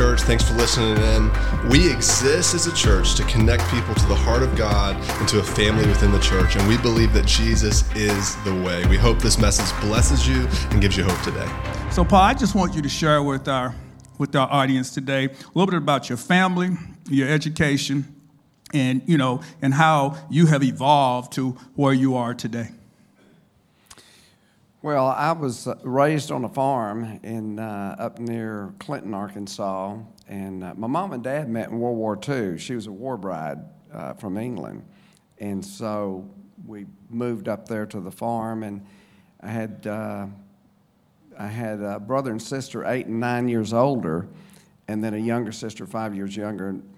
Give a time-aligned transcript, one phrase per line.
[0.00, 0.22] Church.
[0.22, 1.30] Thanks for listening in.
[1.68, 5.40] We exist as a church to connect people to the heart of God and to
[5.40, 8.86] a family within the church, and we believe that Jesus is the way.
[8.86, 11.46] We hope this message blesses you and gives you hope today.
[11.90, 13.74] So, Paul, I just want you to share with our
[14.16, 16.70] with our audience today a little bit about your family,
[17.10, 18.06] your education,
[18.72, 22.70] and you know, and how you have evolved to where you are today.
[24.82, 30.64] Well, I was uh, raised on a farm in uh, up near Clinton, Arkansas, and
[30.64, 32.56] uh, my mom and dad met in World War II.
[32.56, 33.58] She was a war bride
[33.92, 34.82] uh, from England,
[35.36, 36.26] and so
[36.66, 38.86] we moved up there to the farm, and
[39.42, 40.28] I had uh,
[41.38, 44.28] I had a brother and sister, eight and nine years older,
[44.88, 46.70] and then a younger sister, five years younger.
[46.70, 46.90] And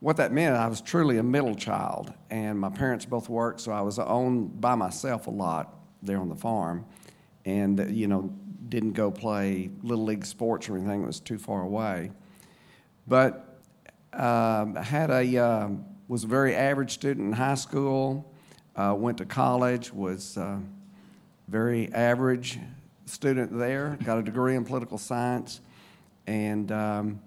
[0.00, 3.72] what that meant, I was truly a middle child, and my parents both worked, so
[3.72, 6.84] I was on by myself a lot there on the farm,
[7.44, 8.32] and you know
[8.68, 11.02] didn't go play little league sports or anything.
[11.02, 12.10] It was too far away,
[13.06, 13.60] but
[14.12, 15.68] um, had a uh,
[16.08, 18.28] was a very average student in high school.
[18.74, 20.56] Uh, went to college, was uh,
[21.48, 22.58] very average
[23.04, 23.98] student there.
[24.04, 25.60] Got a degree in political science,
[26.26, 27.20] and um,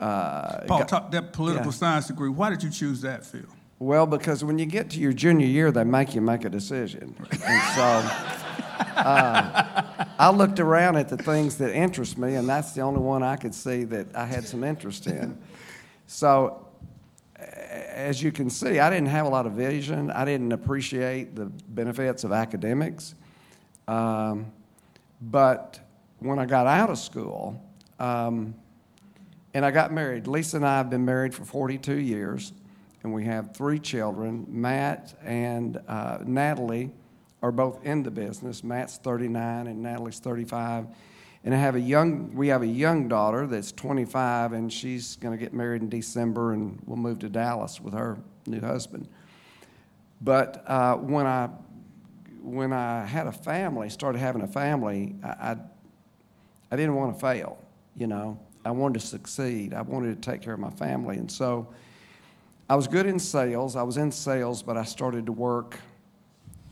[0.00, 1.72] uh, Paul, got, talk, that political yeah.
[1.72, 2.30] science degree.
[2.30, 3.46] Why did you choose that field?
[3.80, 7.16] Well, because when you get to your junior year, they make you make a decision.
[7.18, 8.10] And so
[8.94, 13.22] uh, I looked around at the things that interest me, and that's the only one
[13.22, 15.38] I could see that I had some interest in.
[16.06, 16.66] So,
[17.38, 20.10] as you can see, I didn't have a lot of vision.
[20.10, 23.14] I didn't appreciate the benefits of academics.
[23.88, 24.52] Um,
[25.22, 25.80] but
[26.18, 27.58] when I got out of school,
[27.98, 28.54] um,
[29.54, 32.52] and I got married, Lisa and I have been married for 42 years
[33.02, 34.46] and we have three children.
[34.48, 36.92] Matt and uh, Natalie
[37.42, 38.62] are both in the business.
[38.62, 40.86] Matt's 39 and Natalie's 35.
[41.42, 45.36] And I have a young, we have a young daughter that's 25, and she's going
[45.36, 49.08] to get married in December, and we'll move to Dallas with her new husband.
[50.20, 51.48] But uh, when I
[52.42, 55.56] when I had a family, started having a family, I, I,
[56.70, 57.58] I didn't want to fail.
[57.96, 59.74] You know, I wanted to succeed.
[59.74, 61.68] I wanted to take care of my family, and so
[62.70, 63.74] I was good in sales.
[63.74, 65.76] I was in sales, but I started to work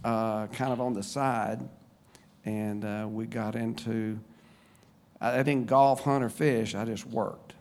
[0.04, 1.68] uh, kind of on the side,
[2.44, 4.20] and uh, we got into.
[5.20, 6.76] I didn't golf, hunt, or fish.
[6.76, 7.54] I just worked.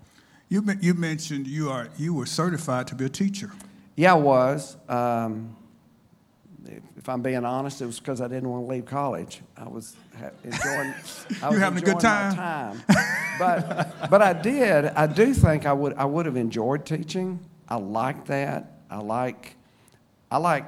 [0.49, 3.51] You you mentioned you are you were certified to be a teacher.
[3.95, 4.77] Yeah, I was.
[4.87, 5.57] Um,
[6.95, 9.41] if I'm being honest, it was because I didn't want to leave college.
[9.57, 9.95] I was
[10.43, 10.93] enjoying.
[11.41, 12.35] I was having a good time.
[12.35, 12.83] time.
[13.39, 14.85] but but I did.
[14.85, 17.39] I do think I would I would have enjoyed teaching.
[17.67, 18.79] I like that.
[18.89, 19.55] I like,
[20.31, 20.65] I like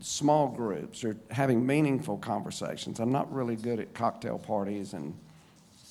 [0.00, 3.00] small groups or having meaningful conversations.
[3.00, 5.14] I'm not really good at cocktail parties and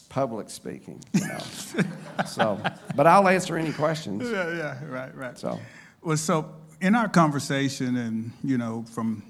[0.10, 1.40] public speaking, you know.
[2.28, 2.60] so,
[2.96, 4.30] but I'll answer any questions.
[4.30, 5.38] Yeah, yeah, right, right.
[5.38, 5.60] So,
[6.02, 9.24] well, so in our conversation, and you know, from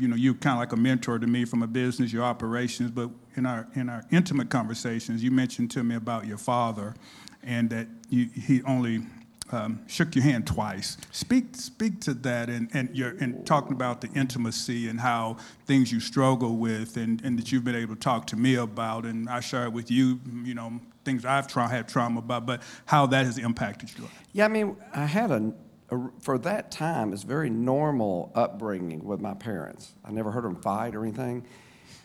[0.00, 2.90] you know, you kind of like a mentor to me from a business, your operations,
[2.90, 6.94] but in our in our intimate conversations, you mentioned to me about your father,
[7.42, 9.04] and that you, he only
[9.50, 10.96] um, shook your hand twice.
[11.10, 15.36] Speak, speak to that and, and, you're, and talking about the intimacy and how
[15.66, 19.04] things you struggle with and, and that you've been able to talk to me about.
[19.04, 22.62] And I share it with you, you know, things I've tra- had trauma about, but
[22.86, 24.08] how that has impacted you.
[24.32, 25.52] Yeah, I mean, I had a,
[25.90, 29.94] a, for that time, it's very normal upbringing with my parents.
[30.04, 31.46] I never heard them fight or anything,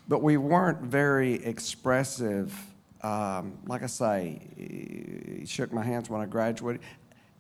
[0.08, 2.54] but we weren't very expressive.
[3.02, 6.82] Um, like I say, he shook my hands when I graduated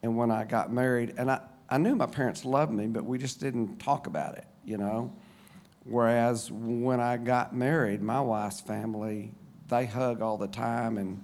[0.04, 1.16] and when I got married.
[1.18, 4.46] And I, I knew my parents loved me, but we just didn't talk about it,
[4.64, 5.12] you know.
[5.86, 9.32] Whereas when I got married, my wife's family,
[9.70, 11.20] they hug all the time and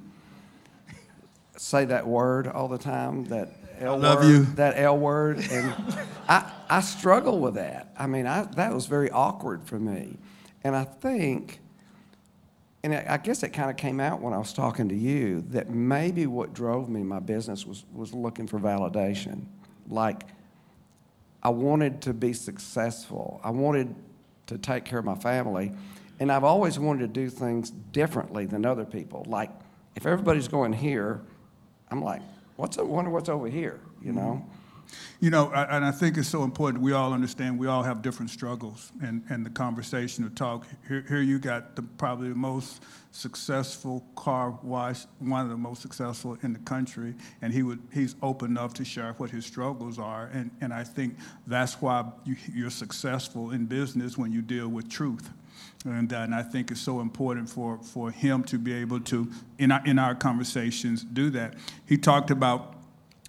[1.56, 4.44] say that word all the time, that L love word, you.
[4.56, 5.40] that L word.
[5.52, 5.74] And
[6.28, 7.94] I, I struggle with that.
[7.98, 10.18] I mean, I, that was very awkward for me.
[10.64, 11.60] And I think
[12.84, 15.70] and I guess it kind of came out when I was talking to you that
[15.70, 19.46] maybe what drove me my business was, was looking for validation.
[19.90, 20.24] Like,
[21.44, 23.96] I wanted to be successful, I wanted
[24.48, 25.74] to take care of my family,
[26.20, 29.26] and I've always wanted to do things differently than other people.
[29.28, 29.52] Like,
[29.96, 31.22] if everybody's going here,
[31.92, 32.22] I'm like,
[32.56, 34.42] what's I wonder what's over here, you know?
[34.44, 34.59] Mm-hmm.
[35.20, 36.84] You know, and I think it's so important.
[36.84, 37.60] We all understand.
[37.60, 40.66] We all have different struggles, and, and the conversation, the talk.
[40.88, 45.82] Here, here you got the, probably the most successful car wash, one of the most
[45.82, 50.00] successful in the country, and he would he's open enough to share what his struggles
[50.00, 54.70] are, and and I think that's why you, you're successful in business when you deal
[54.70, 55.30] with truth.
[55.86, 59.32] And, uh, and I think it's so important for, for him to be able to,
[59.58, 61.56] in our, in our conversations, do that.
[61.86, 62.76] He talked about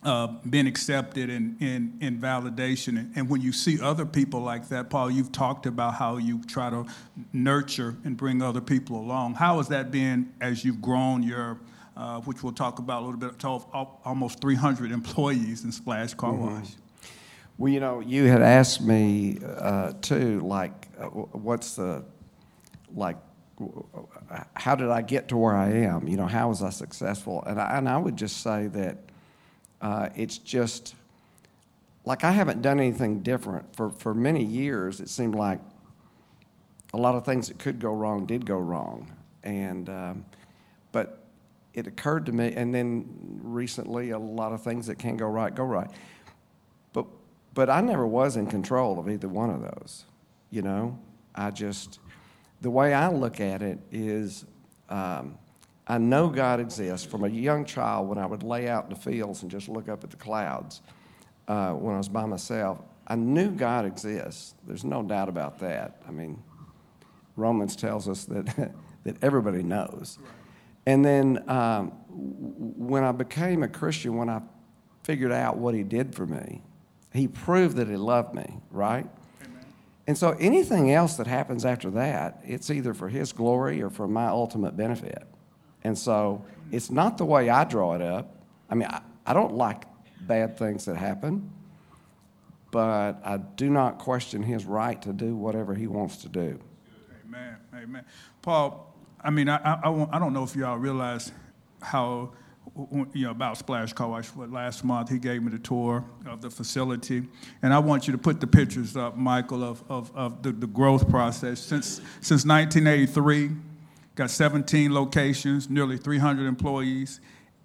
[0.02, 2.99] uh, being accepted and, in and validation.
[2.99, 6.43] And, and, when you see other people like that, Paul, you've talked about how you
[6.44, 6.87] try to
[7.32, 9.35] nurture and bring other people along.
[9.35, 11.61] How has that been as you've grown your,
[11.97, 13.67] uh, which we'll talk about a little bit, 12,
[14.05, 16.61] almost 300 employees in Splash Car mm-hmm.
[16.61, 16.70] Wash?
[17.58, 22.06] Well, you know, you had asked me uh, too, like, uh, what's the,
[22.94, 23.19] like,
[24.55, 26.08] how did I get to where I am?
[26.08, 27.44] You know, how was I successful?
[27.47, 28.97] And I, and I would just say that
[29.80, 30.94] uh, it's just
[32.04, 33.74] like I haven't done anything different.
[33.74, 35.60] For, for many years, it seemed like
[36.92, 39.10] a lot of things that could go wrong did go wrong.
[39.42, 40.24] And, um,
[40.92, 41.24] but
[41.72, 43.06] it occurred to me, and then
[43.42, 45.90] recently, a lot of things that can go right go right.
[46.92, 47.06] But,
[47.54, 50.04] but I never was in control of either one of those.
[50.50, 50.98] You know,
[51.34, 52.00] I just,
[52.60, 54.44] the way I look at it is,
[54.88, 55.38] um,
[55.90, 57.04] I know God exists.
[57.04, 59.88] From a young child, when I would lay out in the fields and just look
[59.88, 60.82] up at the clouds
[61.48, 64.54] uh, when I was by myself, I knew God exists.
[64.64, 66.00] There's no doubt about that.
[66.06, 66.40] I mean,
[67.34, 68.72] Romans tells us that,
[69.02, 70.20] that everybody knows.
[70.87, 74.42] And then um, when I became a Christian, when I
[75.02, 76.62] figured out what He did for me,
[77.12, 79.08] He proved that He loved me, right?
[79.42, 79.64] Amen.
[80.06, 84.06] And so anything else that happens after that, it's either for His glory or for
[84.06, 85.26] my ultimate benefit.
[85.84, 88.36] And so it's not the way I draw it up.
[88.68, 89.84] I mean, I, I don't like
[90.20, 91.50] bad things that happen,
[92.70, 96.60] but I do not question his right to do whatever he wants to do.
[97.26, 97.56] Amen.
[97.74, 98.04] Amen.
[98.42, 101.32] Paul, I mean, I, I, I don't know if y'all realize
[101.82, 102.32] how,
[103.12, 104.30] you know, about Splash Car Wash.
[104.36, 107.24] Last month, he gave me the tour of the facility.
[107.62, 110.66] And I want you to put the pictures up, Michael, of, of, of the, the
[110.66, 111.60] growth process.
[111.60, 113.50] Since, since 1983,
[114.20, 117.20] got 17 locations, nearly 300 employees,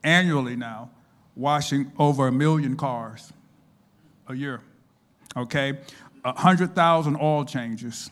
[0.06, 0.90] annually now,
[1.36, 3.34] washing over a million cars
[4.30, 4.62] a year.
[5.36, 5.74] Okay?
[6.22, 8.10] 100,000 oil changes.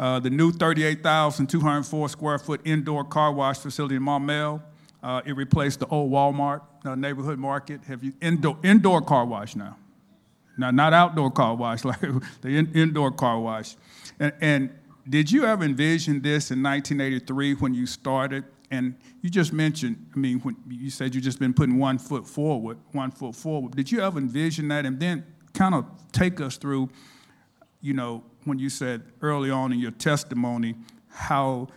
[0.00, 4.60] Uh, the new 38,204 square foot indoor car wash facility in Maumelle,
[5.04, 7.84] uh, it replaced the old Walmart uh, neighborhood market.
[7.84, 9.76] Have you indoor indoor car wash now?
[10.58, 13.76] Now, not outdoor car wash, like the in, indoor car wash.
[14.18, 14.70] And, and
[15.08, 18.44] did you ever envision this in 1983 when you started?
[18.70, 22.26] And you just mentioned, I mean, when you said you just been putting one foot
[22.26, 23.76] forward, one foot forward.
[23.76, 24.86] Did you ever envision that?
[24.86, 26.90] And then kind of take us through,
[27.80, 30.74] you know, when you said early on in your testimony
[31.08, 31.68] how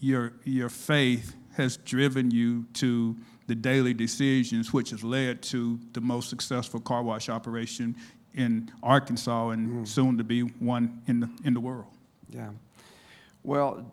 [0.00, 3.16] your your faith has driven you to
[3.46, 7.96] the daily decisions, which has led to the most successful car wash operation
[8.34, 9.88] in Arkansas and mm.
[9.88, 11.86] soon to be one in the in the world.
[12.28, 12.50] Yeah.
[13.42, 13.90] Well,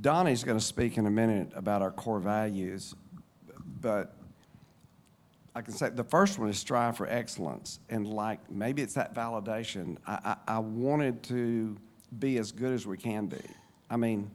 [0.00, 2.94] Donnie's going to speak in a minute about our core values,
[3.80, 4.14] but
[5.54, 7.80] I can say the first one is strive for excellence.
[7.90, 9.98] And like maybe it's that validation.
[10.06, 11.76] I, I, I wanted to
[12.18, 13.40] be as good as we can be.
[13.90, 14.30] I mean,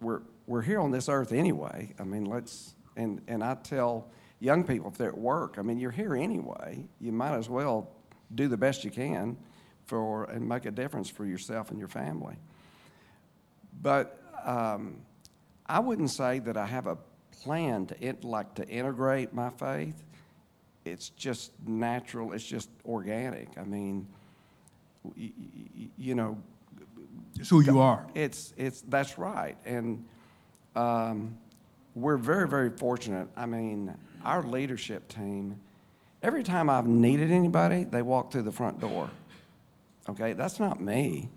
[0.00, 1.92] we're, we're here on this earth anyway.
[1.98, 4.08] I mean, let's, and, and I tell
[4.40, 6.84] young people if they're at work, I mean, you're here anyway.
[7.00, 7.90] You might as well
[8.34, 9.36] do the best you can
[9.84, 12.36] for, and make a difference for yourself and your family.
[13.82, 14.96] But um,
[15.66, 16.96] I wouldn't say that I have a
[17.42, 20.02] plan to it, like to integrate my faith.
[20.84, 22.32] It's just natural.
[22.32, 23.48] It's just organic.
[23.58, 24.06] I mean,
[25.16, 25.30] you,
[25.98, 26.38] you know,
[27.38, 28.06] it's who you are.
[28.14, 30.04] It's it's that's right, and
[30.76, 31.36] um,
[31.94, 33.28] we're very very fortunate.
[33.36, 35.60] I mean, our leadership team.
[36.22, 39.10] Every time I've needed anybody, they walk through the front door.
[40.08, 41.28] Okay, that's not me.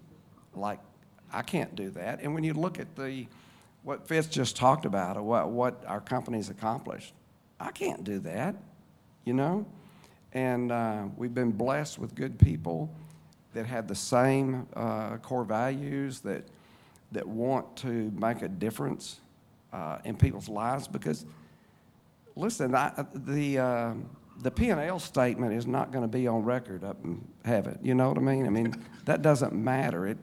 [0.53, 0.79] Like
[1.35, 2.21] I can't do that.
[2.21, 3.27] And when you look at the
[3.83, 7.13] what Fitz just talked about, or what, what our company's accomplished,
[7.59, 8.55] I can't do that,
[9.25, 9.67] you know?
[10.33, 12.89] And uh, we've been blessed with good people
[13.53, 16.45] that have the same uh, core values that,
[17.11, 19.19] that want to make a difference
[19.71, 21.23] uh, in people's lives because,
[22.35, 23.93] listen, I, the, uh,
[24.41, 27.77] the P&L statement is not going to be on record up in heaven.
[27.83, 28.47] You know what I mean?
[28.47, 28.73] I mean,
[29.05, 30.07] that doesn't matter.
[30.07, 30.17] It,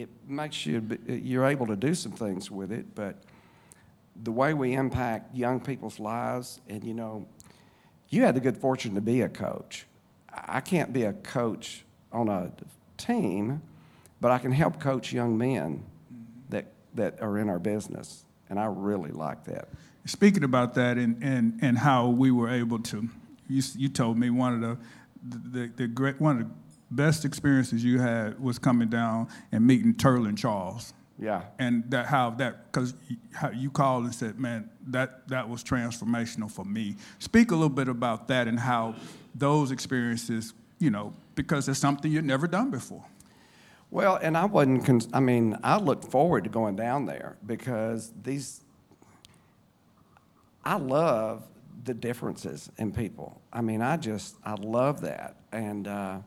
[0.00, 3.22] it makes you you're able to do some things with it but
[4.22, 7.26] the way we impact young people's lives and you know
[8.08, 9.86] you had the good fortune to be a coach.
[10.34, 12.50] I can't be a coach on a
[12.96, 13.62] team
[14.20, 15.82] but i can help coach young men
[16.50, 19.68] that that are in our business and i really like that.
[20.04, 23.08] Speaking about that and and, and how we were able to
[23.48, 24.78] you, you told me one of the
[25.52, 26.54] the, the great one of the
[26.90, 31.42] best experiences you had was coming down and meeting Terlin Charles, Yeah.
[31.58, 32.94] And that how that because
[33.32, 36.96] how you called and said, man, that that was transformational for me.
[37.18, 38.94] Speak a little bit about that and how
[39.34, 43.04] those experiences, you know, because it's something you've never done before.
[43.90, 44.84] Well, and I wasn't.
[44.84, 48.62] Cons- I mean, I looked forward to going down there because these.
[50.64, 51.46] I love
[51.84, 53.40] the differences in people.
[53.52, 56.18] I mean, I just I love that, and uh,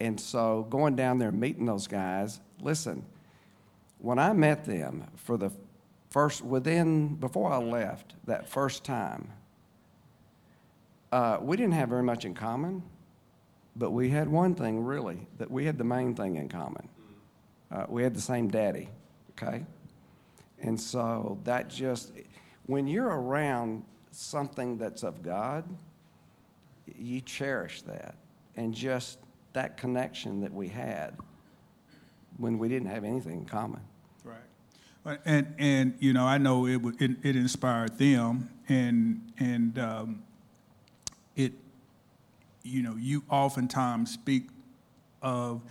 [0.00, 2.40] and so going down there meeting those guys.
[2.60, 3.04] Listen,
[3.98, 5.50] when I met them for the
[6.10, 9.30] first within before I left that first time,
[11.12, 12.82] uh, we didn't have very much in common,
[13.76, 16.88] but we had one thing really that we had the main thing in common.
[17.70, 18.88] Uh, we had the same daddy,
[19.32, 19.64] okay,
[20.60, 22.12] and so that just
[22.66, 25.64] when you're around something that's of God,
[26.96, 28.14] you cherish that.
[28.56, 29.18] And just
[29.52, 31.16] that connection that we had
[32.38, 33.80] when we didn't have anything in common.
[35.04, 35.18] Right.
[35.24, 40.22] And, and you know, I know it, it, it inspired them, and, and um,
[41.36, 41.52] it,
[42.62, 44.48] you know, you oftentimes speak
[45.22, 45.62] of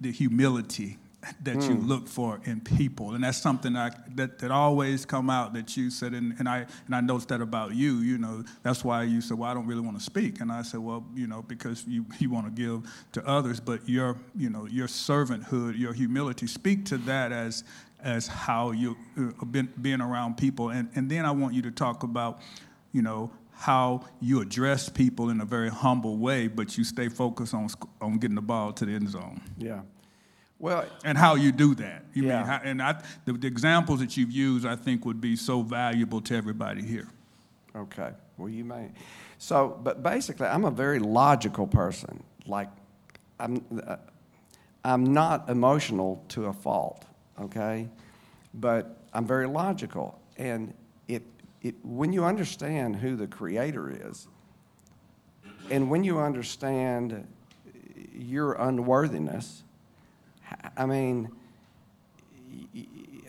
[0.00, 0.98] the humility
[1.42, 1.68] that mm.
[1.68, 1.86] you hmm.
[1.86, 5.90] look for in people, and that's something I, that that always come out that you
[5.90, 7.98] said, and, and I and I noticed that about you.
[7.98, 10.62] You know, that's why you said, "Well, I don't really want to speak," and I
[10.62, 14.50] said, "Well, you know, because you you want to give to others, but your you
[14.50, 17.64] know your servanthood, your humility, speak to that as
[18.00, 21.70] as how you uh, been being around people, and and then I want you to
[21.70, 22.40] talk about,
[22.92, 27.54] you know, how you address people in a very humble way, but you stay focused
[27.54, 27.68] on
[28.00, 29.40] on getting the ball to the end zone.
[29.58, 29.80] Yeah.
[30.58, 32.04] Well, and how you do that.
[32.14, 32.38] You yeah.
[32.38, 35.62] mean, how, and I, the, the, examples that you've used, I think, would be so
[35.62, 37.08] valuable to everybody here.
[37.76, 38.10] Okay.
[38.38, 38.90] Well, you may.
[39.38, 42.22] So, but basically, I'm a very logical person.
[42.46, 42.68] Like,
[43.38, 43.96] I'm, uh,
[44.84, 47.04] I'm not emotional to a fault.
[47.40, 47.88] Okay,
[48.54, 50.72] but I'm very logical, and
[51.08, 51.22] it,
[51.62, 54.28] it when you understand who the Creator is,
[55.68, 57.26] and when you understand
[58.16, 59.64] your unworthiness
[60.76, 61.30] I mean,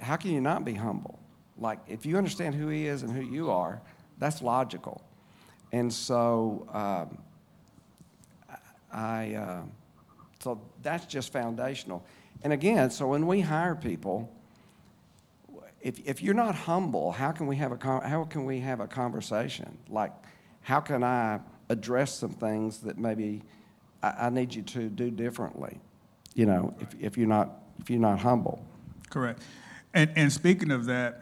[0.01, 1.19] how can you not be humble?
[1.57, 3.81] Like, if you understand who he is and who you are,
[4.17, 5.01] that's logical.
[5.71, 7.17] And so, um,
[8.91, 9.61] I, uh,
[10.39, 12.05] so that's just foundational.
[12.43, 14.31] And again, so when we hire people,
[15.81, 18.87] if, if you're not humble, how can we have a how can we have a
[18.87, 19.77] conversation?
[19.89, 20.11] Like,
[20.61, 21.39] how can I
[21.69, 23.43] address some things that maybe
[24.01, 25.79] I, I need you to do differently?
[26.35, 28.63] You know, if, if you're not if you're not humble.
[29.09, 29.41] Correct.
[29.93, 31.21] And and speaking of that,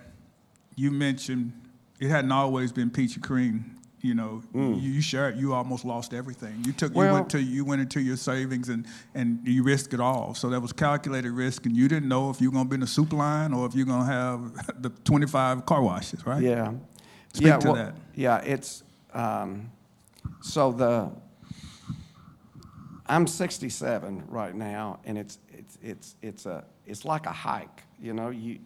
[0.76, 1.54] you mentioned
[2.00, 3.70] it hadn't always been peachy cream.
[4.02, 4.82] You know, mm.
[4.82, 6.62] you, you shared you almost lost everything.
[6.66, 9.94] You took well, you went to you went into your savings and and you risked
[9.94, 10.34] it all.
[10.34, 12.82] So that was calculated risk, and you didn't know if you're going to be in
[12.82, 16.42] the soup line or if you're going to have the 25 car washes, right?
[16.42, 16.74] Yeah.
[17.34, 17.96] Speak yeah, to well, that.
[18.14, 19.72] Yeah, it's um,
[20.42, 21.10] so the
[23.06, 27.84] I'm 67 right now, and it's it's it's it's a it's like a hike.
[28.02, 28.60] You know, you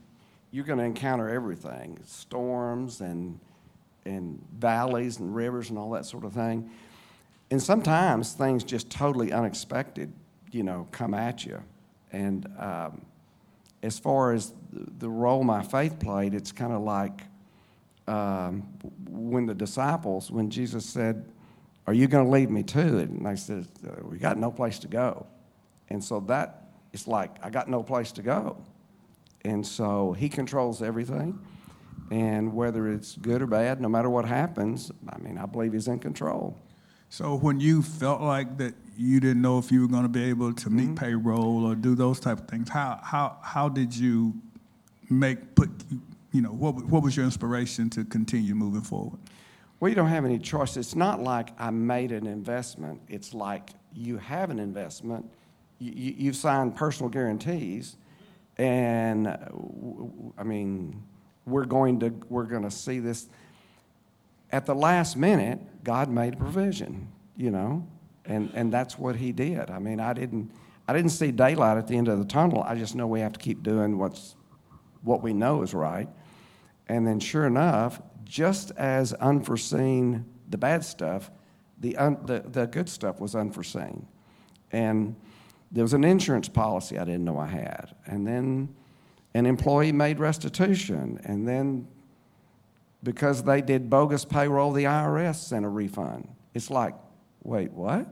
[0.51, 3.39] you're going to encounter everything: storms and
[4.05, 6.69] and valleys and rivers and all that sort of thing.
[7.49, 10.11] And sometimes things just totally unexpected,
[10.51, 11.61] you know, come at you.
[12.11, 13.05] And um,
[13.83, 17.21] as far as the role my faith played, it's kind of like
[18.07, 18.61] um,
[19.09, 21.25] when the disciples, when Jesus said,
[21.87, 22.99] are you going to leave me too?
[22.99, 23.65] And I said,
[24.03, 25.25] We got no place to go.
[25.89, 28.57] And so that it's like, I got no place to go.
[29.43, 31.39] And so he controls everything.
[32.11, 35.87] And whether it's good or bad, no matter what happens, I mean, I believe he's
[35.87, 36.57] in control.
[37.09, 40.23] So when you felt like that you didn't know if you were going to be
[40.25, 40.95] able to meet mm-hmm.
[40.95, 44.33] payroll or do those type of things, how, how, how did you
[45.09, 45.69] make, put,
[46.33, 49.19] you know, what, what was your inspiration to continue moving forward?
[49.79, 50.75] Well, you don't have any choice.
[50.75, 53.01] It's not like I made an investment.
[53.07, 55.29] It's like you have an investment.
[55.79, 57.95] You, you've signed personal guarantees,
[58.57, 59.37] and uh,
[60.37, 61.03] I mean,
[61.45, 63.27] we're going to we're going to see this.
[64.51, 67.87] At the last minute, God made a provision, you know,
[68.25, 69.69] and and that's what He did.
[69.69, 70.51] I mean, I didn't
[70.87, 72.63] I didn't see daylight at the end of the tunnel.
[72.63, 74.35] I just know we have to keep doing what's
[75.03, 76.09] what we know is right.
[76.87, 81.31] And then, sure enough, just as unforeseen the bad stuff,
[81.79, 84.07] the, un, the, the good stuff was unforeseen.
[84.71, 85.15] And
[85.71, 87.95] there was an insurance policy I didn't know I had.
[88.05, 88.75] And then
[89.33, 91.19] an employee made restitution.
[91.23, 91.87] And then
[93.03, 96.27] because they did bogus payroll, the IRS sent a refund.
[96.53, 96.95] It's like,
[97.43, 98.07] wait, what?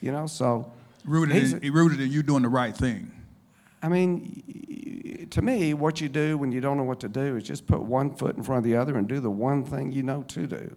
[0.00, 0.72] You know, so.
[1.04, 3.10] Rooted in, rooted in you doing the right thing.
[3.82, 4.42] I mean,
[5.30, 7.82] to me, what you do when you don't know what to do is just put
[7.82, 10.46] one foot in front of the other and do the one thing you know to
[10.46, 10.76] do.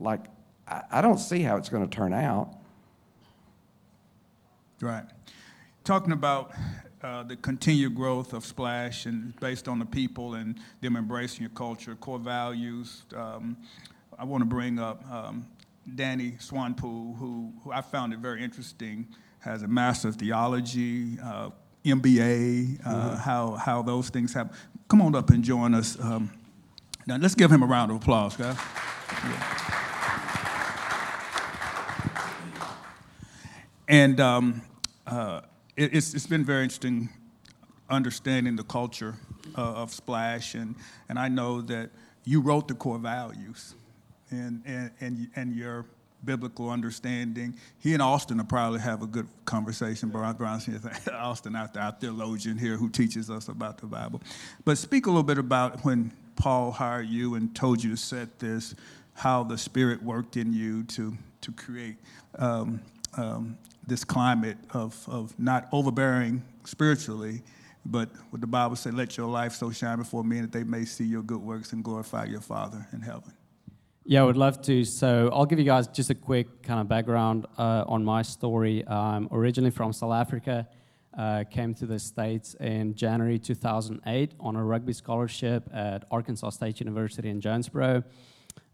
[0.00, 0.26] Like,
[0.66, 2.54] I, I don't see how it's going to turn out.
[4.80, 5.04] Right.
[5.84, 6.52] Talking about
[7.02, 11.50] uh, the continued growth of Splash and based on the people and them embracing your
[11.50, 13.04] culture, core values.
[13.14, 13.56] Um,
[14.18, 15.46] I want to bring up um,
[15.94, 19.06] Danny Swanepoel, who, who I found it very interesting,
[19.40, 21.50] has a master of theology, uh,
[21.84, 23.16] MBA, uh, mm-hmm.
[23.16, 24.56] how, how those things happen.
[24.88, 25.98] Come on up and join us.
[26.00, 26.30] Um,
[27.06, 28.56] now, let's give him a round of applause, guys.
[29.24, 29.68] Yeah.
[33.88, 34.62] And um,
[35.06, 35.40] uh,
[35.76, 37.08] it, it's, it's been very interesting
[37.88, 39.14] understanding the culture
[39.56, 40.74] uh, of Splash, and,
[41.08, 41.90] and I know that
[42.24, 43.74] you wrote the core values
[44.30, 45.86] and, and, and, and your
[46.24, 47.54] biblical understanding.
[47.78, 50.08] He and Austin will probably have a good conversation.
[50.08, 50.36] Brian
[51.12, 54.20] Austin, our, our theologian here, who teaches us about the Bible.
[54.64, 58.38] But speak a little bit about when Paul hired you and told you to set
[58.38, 58.74] this,
[59.14, 61.96] how the Spirit worked in you to to create
[62.38, 62.80] um,
[63.16, 63.56] um,
[63.86, 67.42] this climate of, of not overbearing spiritually,
[67.86, 70.84] but what the Bible said, let your life so shine before men that they may
[70.84, 73.32] see your good works and glorify your Father in heaven.
[74.10, 74.86] Yeah, I would love to.
[74.86, 78.82] So I'll give you guys just a quick kind of background uh, on my story.
[78.88, 80.66] I'm originally from South Africa.
[81.12, 86.80] Uh, came to the States in January 2008 on a rugby scholarship at Arkansas State
[86.80, 88.02] University in Jonesboro.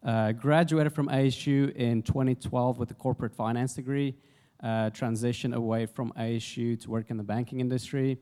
[0.05, 4.15] Uh, graduated from ASU in 2012 with a corporate finance degree
[4.63, 8.19] uh, transition away from ASU to work in the banking industry.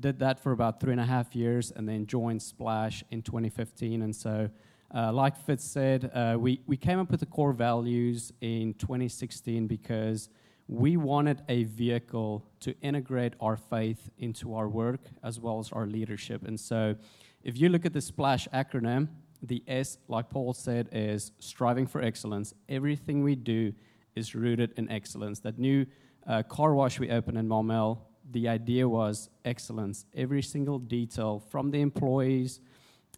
[0.00, 4.00] Did that for about three and a half years and then joined Splash in 2015.
[4.00, 4.48] And so,
[4.94, 9.66] uh, like Fitz said, uh, we, we came up with the core values in 2016
[9.66, 10.28] because
[10.68, 15.86] we wanted a vehicle to integrate our faith into our work as well as our
[15.86, 16.46] leadership.
[16.46, 16.96] And so,
[17.42, 19.08] if you look at the SPLASH acronym,
[19.40, 22.52] the S, like Paul said, is striving for excellence.
[22.68, 23.72] Everything we do
[24.16, 25.38] is rooted in excellence.
[25.40, 25.86] That new
[26.26, 27.98] uh, car wash we opened in Maumelle,
[28.32, 30.06] the idea was excellence.
[30.14, 32.60] Every single detail from the employees,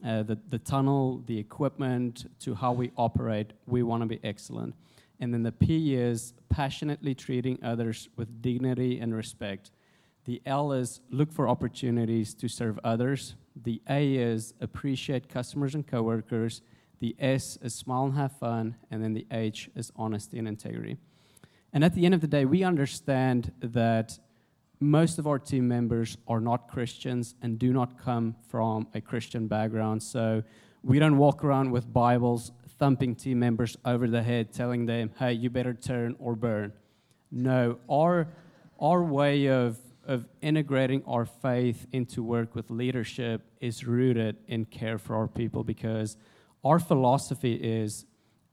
[0.04, 4.74] uh, the, the tunnel, the equipment, to how we operate, we want to be excellent.
[5.20, 9.72] And then the P is passionately treating others with dignity and respect.
[10.24, 13.34] The L is look for opportunities to serve others.
[13.56, 16.62] The A is appreciate customers and coworkers.
[17.00, 18.76] The S is smile and have fun.
[18.90, 20.98] And then the H is honesty and integrity.
[21.72, 24.18] And at the end of the day, we understand that
[24.80, 29.48] most of our team members are not Christians and do not come from a Christian
[29.48, 30.02] background.
[30.02, 30.42] So
[30.82, 35.32] we don't walk around with Bibles thumping team members over the head, telling them, hey,
[35.32, 36.72] you better turn or burn.
[37.30, 38.28] No, our,
[38.78, 44.98] our way of, of integrating our faith into work with leadership is rooted in care
[44.98, 46.16] for our people because
[46.64, 48.06] our philosophy is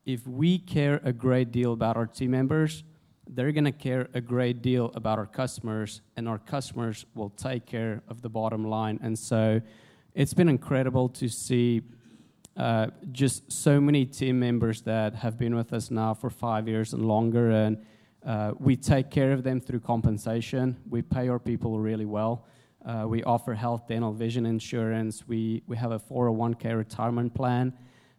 [0.05, 2.83] if we care a great deal about our team members,
[3.27, 7.65] they're going to care a great deal about our customers, and our customers will take
[7.65, 8.99] care of the bottom line.
[9.01, 9.61] And so
[10.13, 11.81] it's been incredible to see
[12.57, 16.93] uh, just so many team members that have been with us now for five years
[16.93, 17.51] and longer.
[17.51, 17.77] And
[18.25, 20.77] uh, we take care of them through compensation.
[20.89, 22.45] We pay our people really well.
[22.85, 25.27] Uh, we offer health, dental, vision insurance.
[25.27, 27.73] We, we have a 401k retirement plan.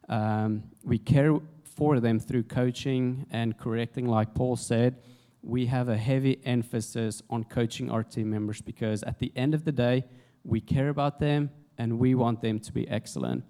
[0.08, 1.38] Um, we care
[1.76, 4.96] for them through coaching and correcting, like Paul said.
[5.42, 9.64] We have a heavy emphasis on coaching our team members because at the end of
[9.64, 10.04] the day,
[10.42, 13.44] we care about them and we want them to be excellent.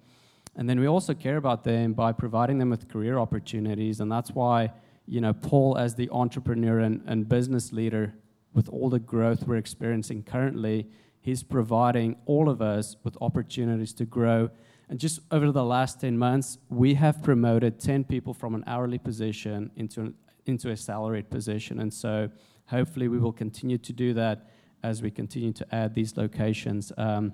[0.56, 4.00] And then we also care about them by providing them with career opportunities.
[4.00, 4.72] And that's why,
[5.06, 8.14] you know, Paul, as the entrepreneur and, and business leader,
[8.52, 10.88] with all the growth we're experiencing currently,
[11.20, 14.50] he's providing all of us with opportunities to grow
[14.88, 18.98] and just over the last 10 months, we have promoted 10 people from an hourly
[18.98, 20.14] position into, an,
[20.46, 21.80] into a salaried position.
[21.80, 22.30] And so
[22.66, 24.50] hopefully we will continue to do that
[24.82, 26.92] as we continue to add these locations.
[26.96, 27.32] Um,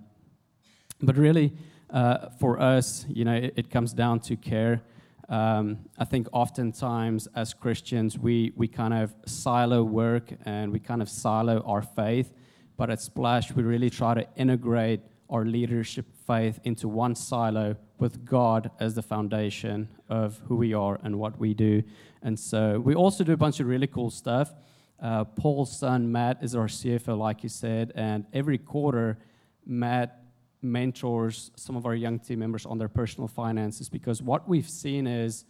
[1.02, 1.52] but really,
[1.90, 4.82] uh, for us, you know, it, it comes down to care.
[5.28, 11.02] Um, I think oftentimes as Christians, we, we kind of silo work and we kind
[11.02, 12.32] of silo our faith.
[12.78, 15.00] But at Splash, we really try to integrate
[15.32, 21.00] our leadership faith into one silo with God as the foundation of who we are
[21.02, 21.82] and what we do.
[22.22, 24.52] And so we also do a bunch of really cool stuff.
[25.00, 29.18] Uh, Paul's son, Matt, is our CFO, like you said, and every quarter,
[29.66, 30.22] Matt
[30.60, 35.08] mentors some of our young team members on their personal finances because what we've seen
[35.08, 35.44] is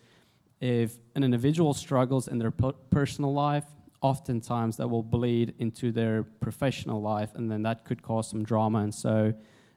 [0.61, 3.65] if an individual struggles in their personal life,
[4.01, 8.79] oftentimes that will bleed into their professional life, and then that could cause some drama.
[8.79, 9.33] And so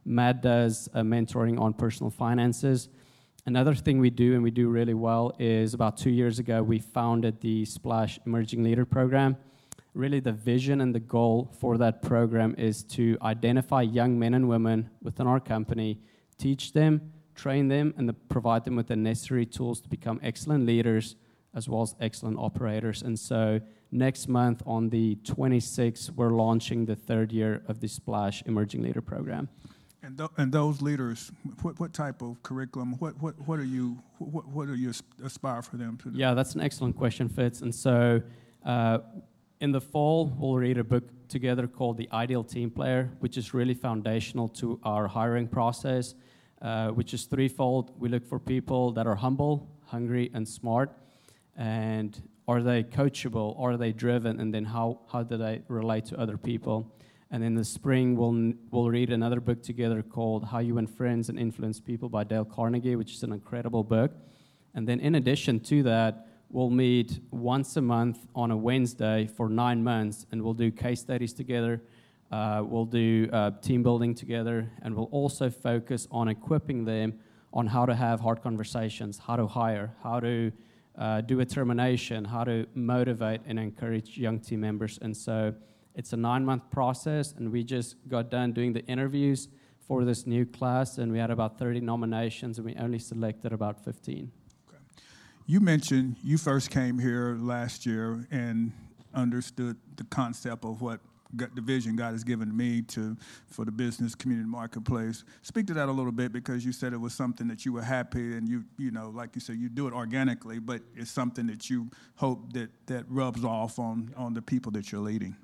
[0.06, 2.90] Matt does uh, mentoring on personal finances.
[3.48, 6.80] Another thing we do and we do really well is about two years ago, we
[6.80, 9.36] founded the Splash Emerging Leader Program.
[9.94, 14.48] Really, the vision and the goal for that program is to identify young men and
[14.50, 16.00] women within our company,
[16.38, 20.66] teach them, train them, and the, provide them with the necessary tools to become excellent
[20.66, 21.16] leaders
[21.56, 23.02] as well as excellent operators.
[23.02, 28.44] And so next month on the 26th, we're launching the third year of the Splash
[28.46, 29.48] Emerging Leader Program.
[30.06, 31.32] And, th- and those leaders,
[31.64, 34.92] what, what type of curriculum, what, what, what are you, what, what are you
[35.24, 36.20] aspire for them to do?
[36.20, 37.62] Yeah, that's an excellent question, Fitz.
[37.62, 38.22] And so
[38.64, 39.00] uh,
[39.62, 43.56] in the fall, we'll read a book together called The Ideal Team Player, which is
[43.56, 46.14] really foundational to our hiring process,
[46.62, 47.92] uh, which is threefold.
[47.98, 50.96] We look for people that are humble, hungry, and smart
[51.58, 56.20] and are they coachable are they driven and then how, how do they relate to
[56.20, 56.94] other people
[57.36, 61.28] and in the spring we'll, we'll read another book together called how you win friends
[61.28, 64.14] and influence people by dale carnegie which is an incredible book
[64.74, 69.50] and then in addition to that we'll meet once a month on a wednesday for
[69.50, 71.82] nine months and we'll do case studies together
[72.32, 77.20] uh, we'll do uh, team building together and we'll also focus on equipping them
[77.52, 80.54] on how to have hard conversations how to hire how to
[80.98, 84.98] uh, do a termination, how to motivate and encourage young team members.
[85.02, 85.54] And so
[85.96, 89.48] it's a nine month process, and we just got done doing the interviews
[89.88, 93.84] for this new class, and we had about 30 nominations, and we only selected about
[93.84, 94.32] 15.
[94.68, 94.78] Okay.
[95.46, 98.72] You mentioned you first came here last year and
[99.14, 101.00] understood the concept of what
[101.34, 105.24] the vision God has given me to for the business community marketplace.
[105.42, 107.82] Speak to that a little bit because you said it was something that you were
[107.82, 111.46] happy and you you know like you said you do it organically, but it's something
[111.48, 115.36] that you hope that that rubs off on on the people that you're leading.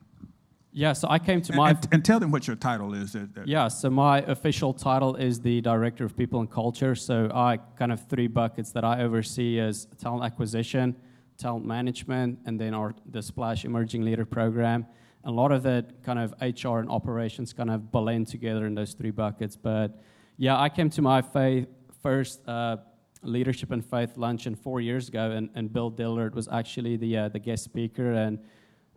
[0.73, 3.11] Yeah, so I came to my and, and, and tell them what your title is.
[3.11, 6.95] That, that yeah, so my official title is the director of people and culture.
[6.95, 10.95] So I kind of three buckets that I oversee is talent acquisition,
[11.37, 14.85] talent management, and then our the Splash Emerging Leader program
[15.23, 18.93] a lot of it kind of HR and operations kind of blend together in those
[18.93, 19.55] three buckets.
[19.55, 20.01] But
[20.37, 21.67] yeah, I came to my faith
[22.01, 22.77] first uh,
[23.21, 27.29] leadership and faith luncheon four years ago, and, and Bill Dillard was actually the uh,
[27.29, 28.13] the guest speaker.
[28.13, 28.39] And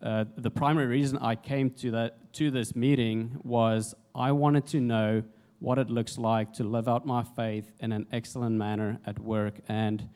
[0.04, 4.80] uh, the primary reason I came to that to this meeting was I wanted to
[4.80, 5.22] know
[5.58, 9.54] what it looks like to live out my faith in an excellent manner at work.
[9.68, 10.08] And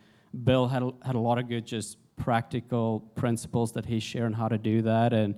[0.45, 4.49] Bill had had a lot of good just practical principles that he shared on how
[4.49, 5.35] to do that and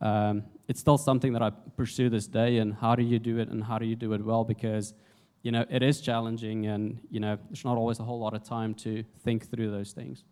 [0.00, 2.58] um, it's still something that I pursue this day.
[2.58, 4.44] And how do you do it, and how do you do it well?
[4.44, 4.94] Because
[5.42, 8.42] you know it is challenging, and you know there's not always a whole lot of
[8.42, 10.24] time to think through those things.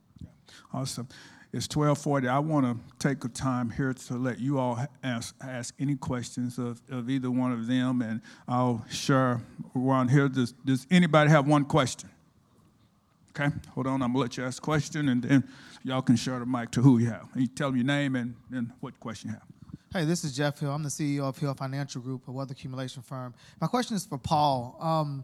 [0.73, 1.09] Awesome.
[1.55, 2.29] It's 1240.
[2.29, 6.57] I want to take a time here to let you all ask, ask any questions
[6.57, 9.43] of, of either one of them, and I'll share
[9.77, 10.31] around here.
[10.31, 12.09] Does, does anybody have one question?
[13.31, 14.03] Okay, hold on.
[14.03, 15.47] I'm going to let you ask a question, and then
[15.85, 17.29] y'all can share the mic to who you have.
[17.37, 19.43] You tell them your name and, and what question you have.
[19.93, 20.71] Hey, this is Jeff Hill.
[20.71, 23.35] I'm the CEO of Hill Financial Group, a wealth accumulation firm.
[23.61, 24.79] My question is for Paul.
[24.81, 25.23] Um,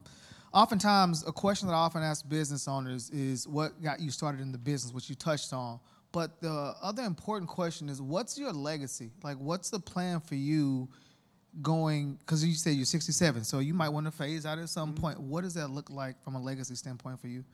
[0.52, 4.52] oftentimes, a question that I often ask business owners is what got you started in
[4.52, 5.80] the business, which you touched on.
[6.12, 9.10] But the other important question is what's your legacy?
[9.22, 10.88] Like, what's the plan for you
[11.60, 12.14] going?
[12.14, 15.02] Because you said you're 67, so you might want to phase out at some mm-hmm.
[15.02, 15.20] point.
[15.20, 17.44] What does that look like from a legacy standpoint for you?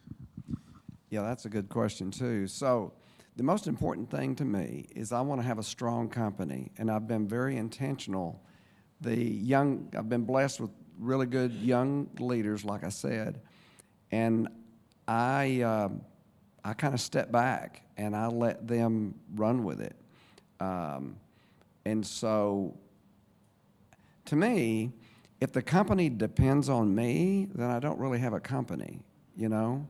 [1.10, 2.46] Yeah, that's a good question, too.
[2.46, 2.92] So,
[3.36, 6.88] the most important thing to me is I want to have a strong company, and
[6.88, 8.40] I've been very intentional.
[9.00, 13.40] The young, I've been blessed with really good young leaders, like I said,
[14.12, 14.48] and
[15.08, 15.88] I, uh,
[16.64, 19.94] I kind of step back and I let them run with it.
[20.60, 21.16] Um,
[21.84, 22.74] and so,
[24.24, 24.92] to me,
[25.40, 29.00] if the company depends on me, then I don't really have a company,
[29.36, 29.86] you know?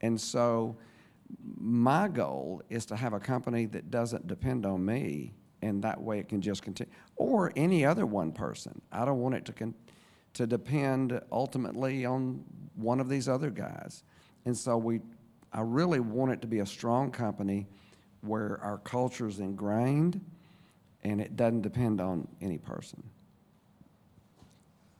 [0.00, 0.76] And so,
[1.56, 6.18] my goal is to have a company that doesn't depend on me, and that way
[6.18, 8.80] it can just continue, or any other one person.
[8.90, 9.74] I don't want it to con-
[10.34, 14.02] to depend ultimately on one of these other guys,
[14.44, 15.00] and so we.
[15.52, 17.66] I really want it to be a strong company
[18.20, 20.20] where our culture is ingrained,
[21.02, 23.02] and it doesn't depend on any person.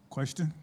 [0.09, 0.55] Question.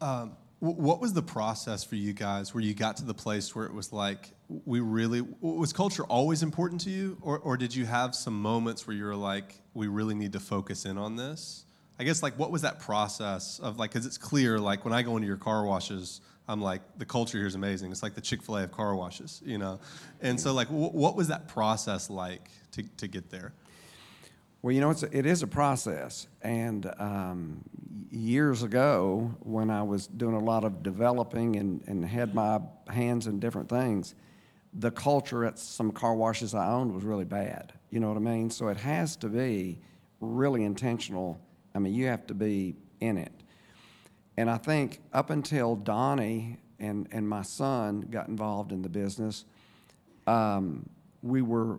[0.00, 3.64] Um, what was the process for you guys where you got to the place where
[3.64, 4.30] it was like,
[4.64, 7.16] we really, was culture always important to you?
[7.20, 10.40] Or, or did you have some moments where you were like, we really need to
[10.40, 11.64] focus in on this?
[11.98, 15.02] I guess, like, what was that process of, like, because it's clear, like, when I
[15.02, 17.90] go into your car washes, I'm like, the culture here is amazing.
[17.90, 19.80] It's like the Chick fil A of car washes, you know?
[20.20, 23.52] And so, like, w- what was that process like to, to get there?
[24.62, 26.26] Well, you know, it's a, it is a process.
[26.42, 27.64] And um,
[28.10, 33.26] years ago, when I was doing a lot of developing and, and had my hands
[33.26, 34.14] in different things,
[34.72, 37.72] the culture at some car washes I owned was really bad.
[37.90, 38.50] You know what I mean?
[38.50, 39.80] So it has to be
[40.20, 41.40] really intentional.
[41.78, 43.30] I mean, you have to be in it.
[44.36, 49.44] And I think up until Donnie and, and my son got involved in the business,
[50.26, 50.88] um,
[51.22, 51.78] we were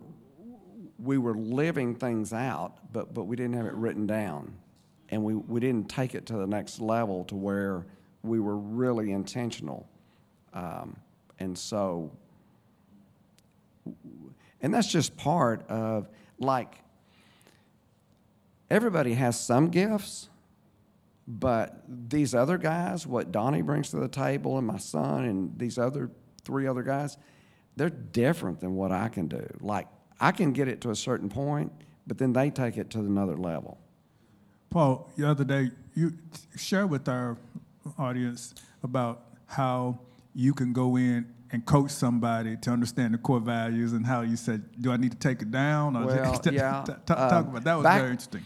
[0.98, 4.54] we were living things out, but but we didn't have it written down,
[5.10, 7.84] and we, we didn't take it to the next level to where
[8.22, 9.86] we were really intentional,
[10.54, 10.96] um,
[11.40, 12.10] and so
[14.62, 16.08] and that's just part of
[16.38, 16.82] like
[18.70, 20.28] everybody has some gifts
[21.26, 25.78] but these other guys what donnie brings to the table and my son and these
[25.78, 26.10] other
[26.44, 27.16] three other guys
[27.76, 29.86] they're different than what i can do like
[30.20, 31.72] i can get it to a certain point
[32.06, 33.78] but then they take it to another level
[34.70, 36.12] paul the other day you
[36.56, 37.36] share with our
[37.98, 39.98] audience about how
[40.34, 44.36] you can go in and coach somebody to understand the core values and how you
[44.36, 45.96] said, do I need to take it down?
[45.96, 46.84] Or well, yeah.
[47.04, 48.44] talk, um, about that was back, very interesting.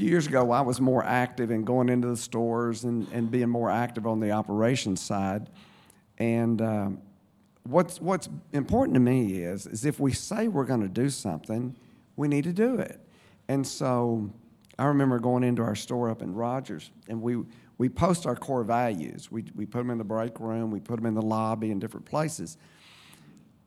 [0.00, 3.50] Few years ago, I was more active in going into the stores and, and being
[3.50, 5.50] more active on the operations side.
[6.16, 7.02] And um,
[7.64, 11.76] what's, what's important to me is, is if we say we're going to do something,
[12.16, 12.98] we need to do it.
[13.48, 14.30] And so
[14.78, 17.36] I remember going into our store up in Rogers, and we,
[17.76, 19.30] we post our core values.
[19.30, 21.78] We, we put them in the break room, we put them in the lobby, in
[21.78, 22.56] different places.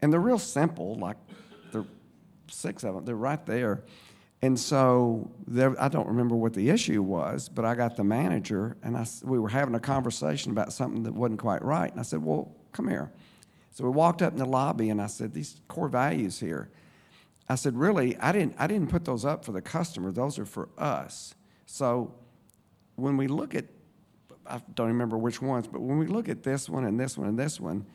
[0.02, 1.17] And they're real simple, like
[1.72, 1.86] they're
[2.50, 3.84] six of them, they're right there.
[4.43, 8.75] And so there, I don't remember what the issue was, but I got the manager
[8.84, 11.89] and I, we were having a conversation about something that wasn't quite right.
[11.89, 13.10] And I said, Well, come here.
[13.71, 16.69] So we walked up in the lobby and I said, These core values here.
[17.47, 20.45] I said, Really, I didn't, I didn't put those up for the customer, those are
[20.45, 21.36] for us.
[21.65, 22.13] So
[22.97, 23.63] when we look at
[24.45, 27.29] I don't remember which ones, but when we look at this one and this one
[27.29, 27.86] and this one,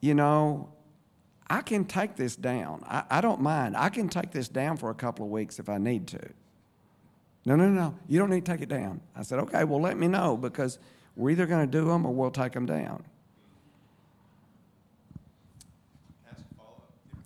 [0.00, 0.70] you know,
[1.50, 2.84] I can take this down.
[2.86, 3.76] I, I don't mind.
[3.76, 6.20] I can take this down for a couple of weeks if I need to.
[7.46, 9.00] No, no, no, you don't need to take it down.
[9.16, 10.78] I said, okay, well, let me know because
[11.16, 13.04] we're either going to do them or we'll take them down.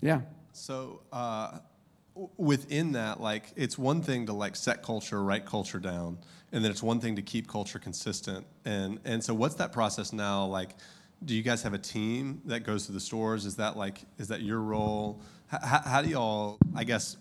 [0.01, 0.21] Yeah.
[0.53, 1.59] So, uh,
[2.37, 6.19] within that, like, it's one thing to like set culture, write culture down
[6.53, 8.47] and then it's one thing to keep culture consistent.
[8.65, 10.71] And and so what's that process now like?
[11.25, 13.47] Do you guys have a team that goes to the stores?
[13.47, 15.21] Is that like is that your role?
[15.47, 16.59] How, how do y'all?
[16.75, 17.17] I guess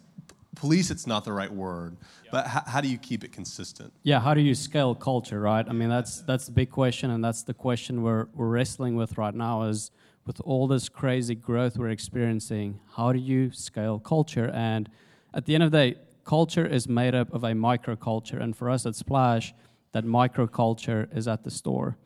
[0.55, 0.91] police.
[0.91, 1.97] It's not the right word,
[2.31, 3.93] but how, how do you keep it consistent?
[4.03, 5.39] Yeah, how do you scale culture?
[5.39, 5.65] Right.
[5.67, 9.17] I mean, that's that's the big question, and that's the question we're we're wrestling with
[9.17, 9.63] right now.
[9.63, 9.91] Is
[10.25, 14.49] with all this crazy growth we're experiencing, how do you scale culture?
[14.53, 14.89] And
[15.33, 18.41] at the end of the day, culture is made up of a microculture.
[18.41, 19.53] And for us at Splash,
[19.93, 21.97] that microculture is at the store.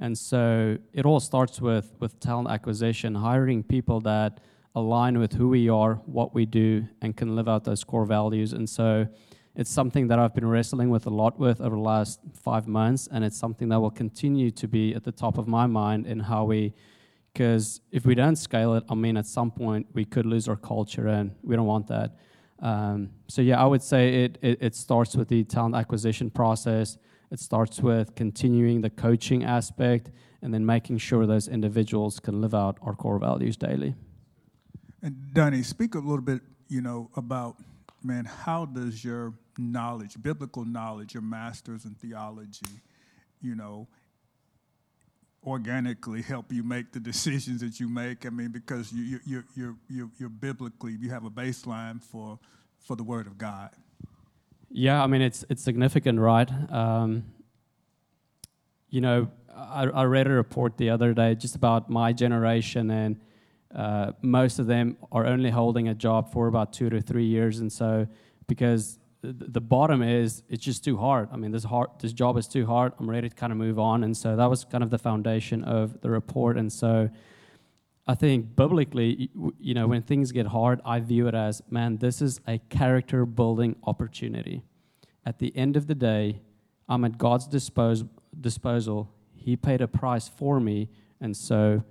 [0.00, 4.40] And so it all starts with, with talent acquisition, hiring people that
[4.74, 8.52] align with who we are, what we do, and can live out those core values.
[8.52, 9.08] And so
[9.56, 13.08] it's something that I've been wrestling with a lot with over the last five months,
[13.10, 16.20] and it's something that will continue to be at the top of my mind in
[16.20, 16.74] how we,
[17.32, 20.56] because if we don't scale it, I mean, at some point we could lose our
[20.56, 22.16] culture, and we don't want that.
[22.60, 26.98] Um, so yeah, I would say it, it, it starts with the talent acquisition process.
[27.30, 30.10] It starts with continuing the coaching aspect,
[30.42, 33.94] and then making sure those individuals can live out our core values daily.
[35.02, 37.56] And Donnie, speak a little bit, you know, about
[38.02, 42.80] man, how does your knowledge, biblical knowledge, your masters in theology,
[43.42, 43.88] you know,
[45.48, 48.26] organically help you make the decisions that you make?
[48.26, 52.38] I mean, because you, you, you, you're, you're, you're biblically, you have a baseline for,
[52.78, 53.70] for the Word of God.
[54.70, 56.50] Yeah, I mean, it's, it's significant, right?
[56.70, 57.24] Um,
[58.90, 63.20] you know, I, I read a report the other day just about my generation, and
[63.74, 67.60] uh, most of them are only holding a job for about two to three years.
[67.60, 68.06] And so,
[68.46, 71.28] because the bottom is it's just too hard.
[71.32, 72.92] I mean, this hard, this job is too hard.
[72.98, 75.64] I'm ready to kind of move on, and so that was kind of the foundation
[75.64, 76.56] of the report.
[76.56, 77.10] And so,
[78.06, 82.22] I think biblically, you know, when things get hard, I view it as, man, this
[82.22, 84.62] is a character building opportunity.
[85.26, 86.40] At the end of the day,
[86.88, 89.10] I'm at God's disposal.
[89.34, 90.88] He paid a price for me,
[91.20, 91.82] and so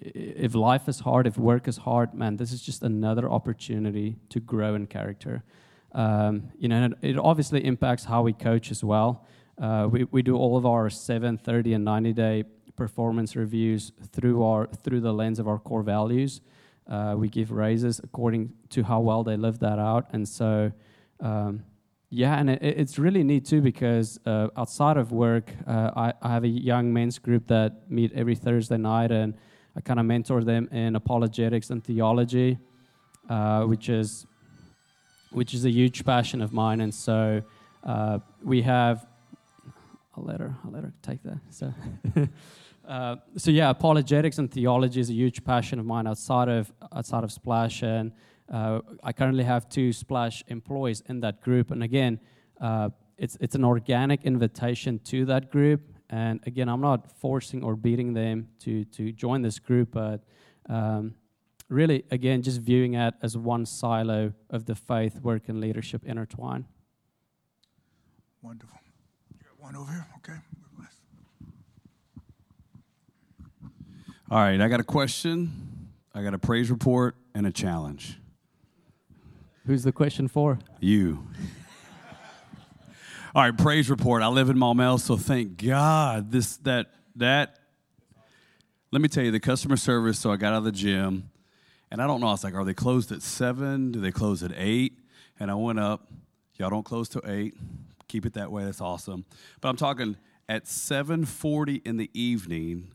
[0.00, 4.40] if life is hard, if work is hard, man, this is just another opportunity to
[4.40, 5.44] grow in character.
[5.92, 9.26] Um, you know, it obviously impacts how we coach as well.
[9.60, 12.44] Uh, we, we do all of our 7, 30, and 90 day
[12.76, 16.40] performance reviews through, our, through the lens of our core values.
[16.88, 20.06] Uh, we give raises according to how well they live that out.
[20.12, 20.72] And so,
[21.20, 21.64] Um,
[22.12, 26.28] yeah, and it, it's really neat too because uh, outside of work, uh, I, I,
[26.30, 29.34] have a young men's group that meet every Thursday night, and
[29.76, 32.58] I kind of mentor them in apologetics and theology,
[33.28, 34.26] uh, which is
[35.30, 36.80] which is a huge passion of mine.
[36.80, 37.42] And so
[37.84, 39.06] uh, we have.
[40.16, 40.54] I'll let her.
[40.64, 41.38] I'll let her take that.
[41.50, 41.72] So.
[42.90, 47.22] Uh, so yeah, apologetics and theology is a huge passion of mine outside of outside
[47.22, 48.10] of Splash, and
[48.52, 52.18] uh, I currently have two Splash employees in that group, and again,
[52.60, 55.82] uh, it's it's an organic invitation to that group.
[56.08, 60.24] And again, I'm not forcing or beating them to to join this group, but
[60.68, 61.14] um,
[61.70, 66.66] really, again, just viewing it as one silo of the faith, work, and leadership intertwine.
[68.42, 68.78] Wonderful.
[69.32, 70.38] You got one over here, okay?
[74.30, 78.16] All right, I got a question, I got a praise report, and a challenge.
[79.66, 80.60] Who's the question for?
[80.78, 81.26] You.
[83.34, 84.22] All right, praise report.
[84.22, 87.58] I live in Maumelle, so thank God this that that.
[88.92, 90.18] Let me tell you, the customer service.
[90.20, 91.30] So I got out of the gym,
[91.90, 92.28] and I don't know.
[92.28, 93.92] I was like, are they closed at seven?
[93.92, 94.98] Do they close at eight?
[95.38, 96.08] And I went up.
[96.56, 97.54] Y'all don't close till eight.
[98.08, 98.64] Keep it that way.
[98.64, 99.24] That's awesome.
[99.60, 100.16] But I'm talking
[100.48, 102.90] at 7:40 in the evening.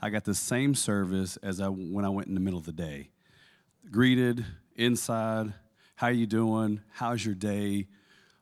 [0.00, 2.72] I got the same service as I when I went in the middle of the
[2.72, 3.10] day.
[3.90, 4.44] Greeted
[4.76, 5.52] inside
[5.96, 6.80] how you doing?
[6.92, 7.86] How's your day?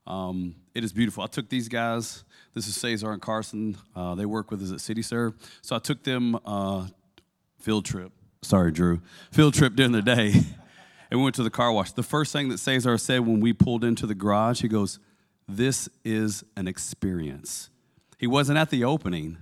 [0.06, 1.24] Um, it is beautiful.
[1.24, 2.22] I took these guys.
[2.54, 3.76] This is Cesar and Carson.
[3.96, 5.34] Uh, they work with us at City Serve.
[5.60, 6.86] So I took them uh,
[7.58, 8.12] field trip.
[8.48, 9.02] Sorry, Drew.
[9.30, 10.32] Field trip during the day.
[11.10, 11.92] and we went to the car wash.
[11.92, 14.98] The first thing that Cesar said when we pulled into the garage, he goes,
[15.46, 17.68] This is an experience.
[18.16, 19.36] He wasn't at the opening,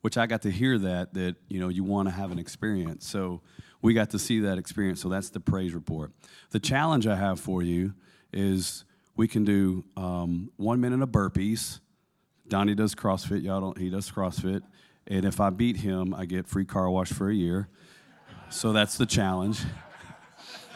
[0.00, 3.06] which I got to hear that, that, you know, you want to have an experience.
[3.06, 3.42] So
[3.82, 5.02] we got to see that experience.
[5.02, 6.12] So that's the praise report.
[6.48, 7.92] The challenge I have for you
[8.32, 11.80] is we can do um, one minute of burpees.
[12.48, 13.42] Donnie does CrossFit.
[13.42, 13.76] Y'all don't.
[13.76, 14.62] He does CrossFit.
[15.06, 17.68] And if I beat him, I get free car wash for a year.
[18.50, 19.60] So that's the challenge.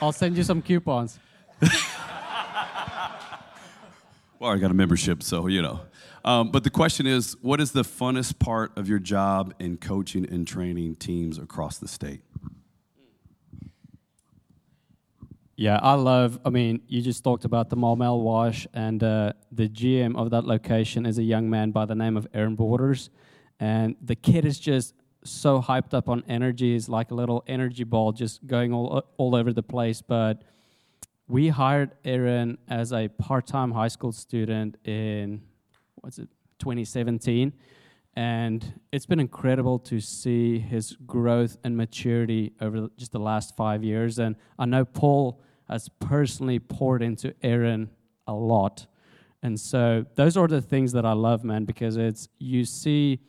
[0.00, 1.18] I'll send you some coupons.
[4.38, 5.80] well, I got a membership, so you know.
[6.24, 10.28] Um, but the question is, what is the funnest part of your job in coaching
[10.30, 12.22] and training teams across the state?
[15.56, 16.40] Yeah, I love.
[16.44, 20.44] I mean, you just talked about the Maumelle Wash, and uh, the GM of that
[20.44, 23.11] location is a young man by the name of Aaron Borders,
[23.59, 26.72] and the kid is just so hyped up on energy.
[26.72, 30.02] He's like a little energy ball, just going all all over the place.
[30.02, 30.42] But
[31.28, 35.42] we hired Aaron as a part-time high school student in
[35.96, 36.28] what's it,
[36.59, 37.52] 2017,
[38.16, 43.85] and it's been incredible to see his growth and maturity over just the last five
[43.85, 44.18] years.
[44.18, 47.90] And I know Paul has personally poured into Aaron
[48.26, 48.87] a lot.
[49.42, 53.20] And so those are the things that I love, man, because it's you see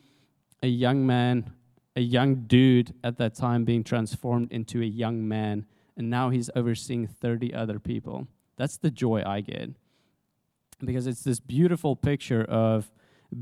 [0.62, 1.52] a young man,
[1.94, 6.50] a young dude at that time being transformed into a young man, and now he's
[6.56, 8.28] overseeing 30 other people.
[8.56, 9.70] That's the joy I get.
[10.82, 12.90] Because it's this beautiful picture of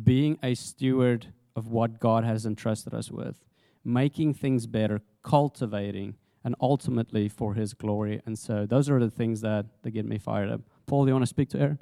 [0.04, 3.44] being a steward of what God has entrusted us with,
[3.84, 8.20] making things better, cultivating, and ultimately for his glory.
[8.26, 10.60] And so those are the things that, that get me fired up.
[10.86, 11.78] Paul, do you want to speak to Aaron?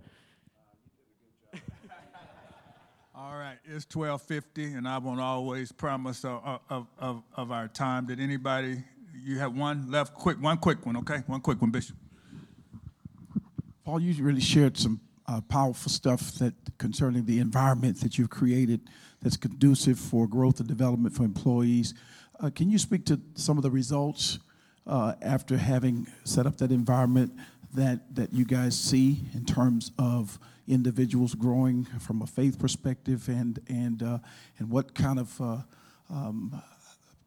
[3.14, 8.06] All right, it's 1250, and I won't always promise of, of, of, of our time.
[8.06, 8.82] Did anybody,
[9.22, 10.14] you have one left?
[10.14, 11.18] Quick, one quick one, okay?
[11.26, 11.94] One quick one, Bishop.
[13.84, 18.80] Paul, you really shared some uh, powerful stuff that concerning the environment that you've created
[19.20, 21.92] that's conducive for growth and development for employees.
[22.40, 24.38] Uh, can you speak to some of the results
[24.86, 27.32] uh, after having set up that environment
[27.74, 33.58] that, that you guys see in terms of individuals growing from a faith perspective and,
[33.68, 34.18] and, uh,
[34.58, 35.58] and what kind of uh,
[36.10, 36.62] um,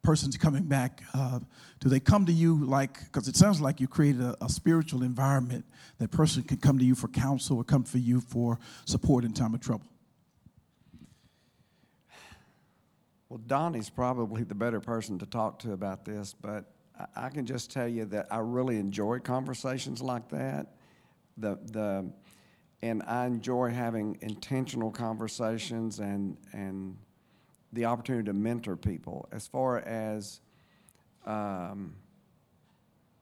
[0.02, 1.02] persons coming back?
[1.14, 1.40] Uh,
[1.80, 5.02] do they come to you like, because it sounds like you created a, a, spiritual
[5.02, 5.64] environment
[5.98, 9.32] that person can come to you for counsel or come for you for support in
[9.32, 9.86] time of trouble?
[13.28, 16.66] Well, Donnie's probably the better person to talk to about this, but
[17.16, 20.74] I can just tell you that I really enjoy conversations like that.
[21.38, 22.12] The the
[22.82, 26.96] and I enjoy having intentional conversations and and
[27.72, 29.28] the opportunity to mentor people.
[29.32, 30.40] As far as
[31.24, 31.94] um,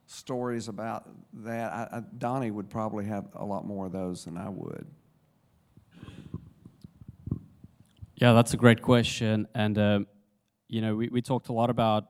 [0.06, 1.08] stories about
[1.44, 4.86] that, I, I, Donnie would probably have a lot more of those than I would.
[8.16, 10.00] Yeah, that's a great question, and uh,
[10.68, 12.06] you know we, we talked a lot about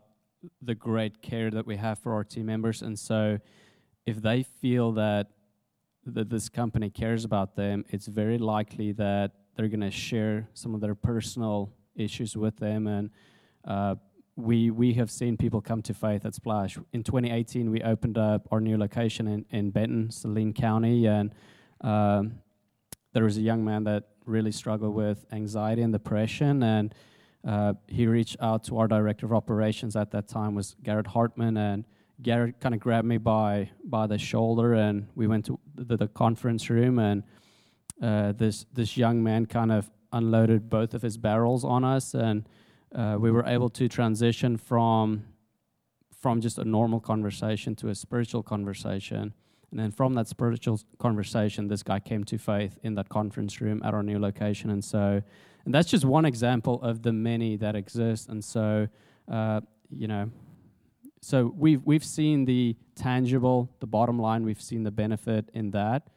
[0.63, 2.81] the great care that we have for our team members.
[2.81, 3.39] And so,
[4.07, 5.29] if they feel that
[6.07, 10.75] that this company cares about them, it's very likely that they're going to share some
[10.75, 12.87] of their personal issues with them.
[12.87, 13.11] And
[13.67, 13.97] uh,
[14.37, 16.79] we, we have seen people come to faith at Splash.
[16.93, 21.07] In 2018, we opened up our new location in, in Benton, Saline County.
[21.07, 21.35] And
[21.83, 22.39] um,
[23.13, 26.63] there was a young man that really struggled with anxiety and depression.
[26.63, 26.95] And
[27.47, 31.57] uh, he reached out to our director of operations at that time was Garrett Hartman.
[31.57, 31.85] And
[32.23, 36.09] Garrett kind of grabbed me by by the shoulder, and we went to the, the
[36.09, 37.23] conference room, and
[38.03, 42.49] uh, this this young man kind of unloaded both of his barrels on us, and
[42.95, 45.25] uh, we were able to transition from
[46.21, 49.33] from just a normal conversation to a spiritual conversation.
[49.71, 53.81] And then from that spiritual conversation, this guy came to faith in that conference room
[53.85, 54.69] at our new location.
[54.71, 55.23] And so,
[55.65, 58.29] and that's just one example of the many that exist.
[58.29, 58.89] And so,
[59.31, 60.31] uh, you know,
[61.23, 64.43] so we've we've seen the tangible, the bottom line.
[64.45, 66.09] We've seen the benefit in that,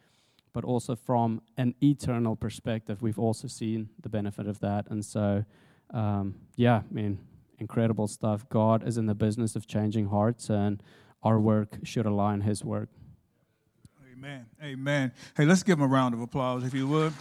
[0.54, 4.86] but also from an eternal perspective, we've also seen the benefit of that.
[4.88, 5.44] And so,
[5.90, 7.18] um, yeah, I mean,
[7.58, 8.48] incredible stuff.
[8.48, 10.82] God is in the business of changing hearts, and
[11.22, 12.88] our work should align His work.
[14.10, 14.46] Amen.
[14.62, 15.12] Amen.
[15.36, 17.12] Hey, let's give him a round of applause, if you would.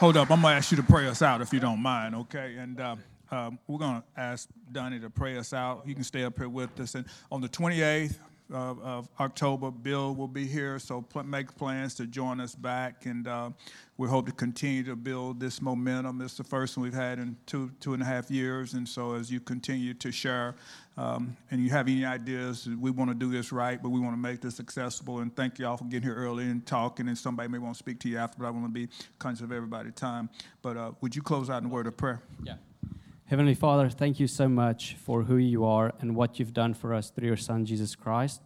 [0.00, 2.56] Hold up, I'm gonna ask you to pray us out if you don't mind, okay?
[2.56, 2.80] And.
[2.80, 2.96] Uh,
[3.34, 5.82] um, we're going to ask Donnie to pray us out.
[5.86, 6.94] You can stay up here with us.
[6.94, 8.16] And on the 28th
[8.52, 13.06] of, of October, Bill will be here, so pl- make plans to join us back.
[13.06, 13.50] And uh,
[13.96, 16.20] we hope to continue to build this momentum.
[16.20, 18.74] It's the first one we've had in two, two and a half years.
[18.74, 20.54] And so as you continue to share
[20.96, 24.12] um, and you have any ideas, we want to do this right, but we want
[24.12, 25.20] to make this accessible.
[25.20, 27.08] And thank you all for getting here early and talking.
[27.08, 29.42] And somebody may want to speak to you after, but I want to be conscious
[29.42, 30.28] of everybody's time.
[30.62, 32.20] But uh, would you close out in a word of prayer?
[32.44, 32.54] Yeah.
[33.26, 36.92] Heavenly Father, thank you so much for who you are and what you've done for
[36.92, 38.42] us through your Son, Jesus Christ.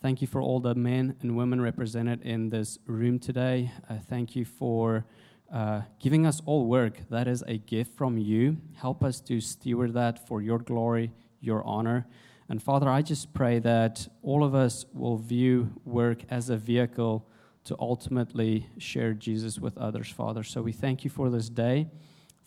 [0.00, 3.72] Thank you for all the men and women represented in this room today.
[3.90, 5.04] Uh, thank you for
[5.52, 7.00] uh, giving us all work.
[7.10, 8.58] That is a gift from you.
[8.76, 11.10] Help us to steward that for your glory,
[11.40, 12.06] your honor.
[12.48, 17.26] And Father, I just pray that all of us will view work as a vehicle
[17.64, 20.44] to ultimately share Jesus with others, Father.
[20.44, 21.88] So we thank you for this day.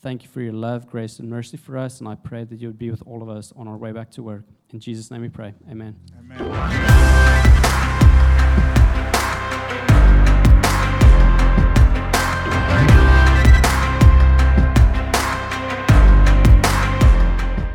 [0.04, 2.02] Thank you for your love, grace, and mercy for us.
[2.02, 4.12] And I pray that you would be with all of us on our way back
[4.12, 4.44] to work.
[4.74, 5.54] In Jesus' name we pray.
[5.72, 5.96] Amen.
[6.20, 6.40] Amen.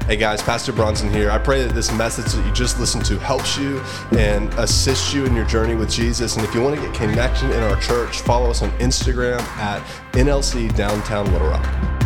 [0.07, 1.31] Hey guys, Pastor Bronson here.
[1.31, 3.81] I pray that this message that you just listened to helps you
[4.19, 6.37] and assists you in your journey with Jesus.
[6.37, 9.83] And if you want to get connected in our church, follow us on Instagram at
[10.13, 11.98] NLC Downtown Little Rock.